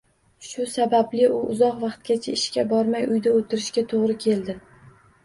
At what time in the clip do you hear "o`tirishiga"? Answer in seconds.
3.41-3.85